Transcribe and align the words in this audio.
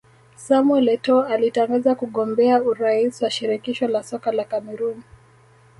Samuel 0.35 0.87
Etoo 0.93 1.21
alitangaza 1.21 1.95
kugombea 1.95 2.61
urais 2.63 3.21
wa 3.21 3.29
Shirikisho 3.31 3.87
la 3.87 4.03
Soka 4.03 4.31
la 4.31 4.43
Cameroon 4.45 5.01